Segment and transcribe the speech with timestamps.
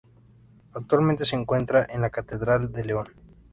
[0.73, 3.09] Actualmente se encuentra en la Catedral de León.